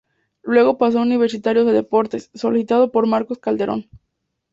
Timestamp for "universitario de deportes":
1.03-2.31